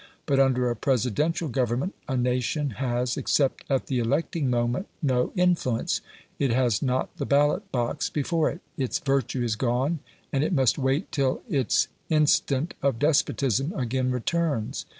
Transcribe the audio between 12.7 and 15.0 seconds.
of despotism again returns.